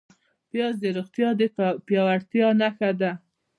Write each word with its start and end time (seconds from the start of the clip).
پیاز 0.51 0.75
د 0.83 0.85
روغتیا 0.97 1.29
د 1.39 1.41
پیاوړتیا 1.87 2.47
نښه 2.59 2.89
ده 2.99 3.11